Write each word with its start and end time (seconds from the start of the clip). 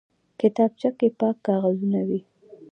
کتابچه 0.39 0.89
کې 0.97 1.07
پاک 1.19 1.35
کاغذونه 1.47 1.99
وي 2.07 2.19